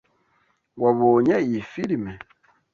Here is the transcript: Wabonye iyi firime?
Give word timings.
Wabonye 0.83 1.35
iyi 1.47 1.61
firime? 1.71 2.13